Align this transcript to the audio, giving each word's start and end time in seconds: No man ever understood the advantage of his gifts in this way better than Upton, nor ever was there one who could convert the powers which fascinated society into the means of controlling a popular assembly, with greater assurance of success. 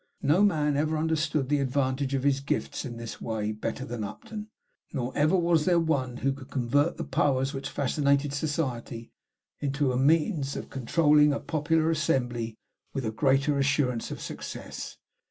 No 0.23 0.41
man 0.41 0.75
ever 0.77 0.97
understood 0.97 1.47
the 1.47 1.59
advantage 1.59 2.15
of 2.15 2.23
his 2.23 2.39
gifts 2.39 2.85
in 2.85 2.97
this 2.97 3.21
way 3.21 3.51
better 3.51 3.85
than 3.85 4.03
Upton, 4.03 4.47
nor 4.91 5.15
ever 5.15 5.37
was 5.37 5.65
there 5.65 5.77
one 5.79 6.17
who 6.17 6.33
could 6.33 6.49
convert 6.49 6.97
the 6.97 7.03
powers 7.03 7.53
which 7.53 7.69
fascinated 7.69 8.33
society 8.33 9.11
into 9.59 9.89
the 9.89 9.97
means 9.97 10.55
of 10.55 10.71
controlling 10.71 11.33
a 11.33 11.39
popular 11.39 11.91
assembly, 11.91 12.55
with 12.93 13.15
greater 13.15 13.59
assurance 13.59 14.09
of 14.09 14.19
success. 14.19 14.97